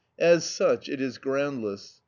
[0.17, 1.99] As such, it is groundless, _i.